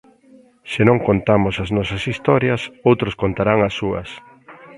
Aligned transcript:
Se 0.71 0.81
non 0.89 0.97
contamos 1.07 1.55
as 1.63 1.69
nosas 1.77 2.01
historias, 2.11 2.61
outros 2.89 3.13
contarán 3.21 3.59
as 3.67 3.73
súas. 3.79 4.09